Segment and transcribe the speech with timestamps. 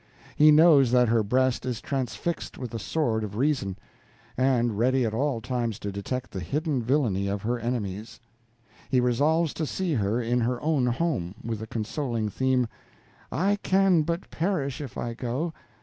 [0.35, 3.77] He knows that her breast is transfixed with the sword of reason,
[4.35, 8.19] and ready at all times to detect the hidden villainy of her enemies.
[8.89, 12.67] He resolves to see her in her own home, with the consoling theme:
[13.31, 15.53] "'I can but perish if I go.'